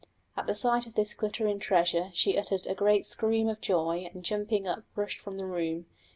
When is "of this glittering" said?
0.87-1.59